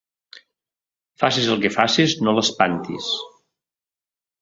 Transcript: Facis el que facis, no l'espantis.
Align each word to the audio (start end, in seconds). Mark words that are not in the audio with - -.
Facis 1.25 1.51
el 1.57 1.63
que 1.65 1.73
facis, 1.77 2.17
no 2.25 2.37
l'espantis. 2.39 3.15